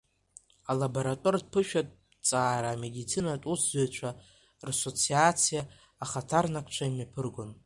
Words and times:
Алаборатортә-ԥышәатә 0.71 1.93
ҭҵаара 2.13 2.69
амедицинатә 2.73 3.47
усзуҩцәа 3.51 4.09
Рсоциациа 4.67 5.61
ахаҭарнакцәа 6.03 6.85
имҩаԥыргон. 6.87 7.51